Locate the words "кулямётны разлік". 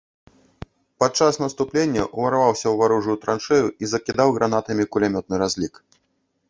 4.97-5.75